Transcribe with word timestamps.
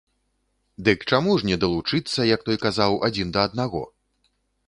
Дык 0.87 1.03
чаму 1.11 1.35
ж 1.41 1.49
не 1.49 1.57
далучыцца, 1.65 2.19
як 2.35 2.41
той 2.49 2.57
казаў, 2.65 2.99
адзін 3.09 3.27
да 3.35 3.47
аднаго? 3.51 3.81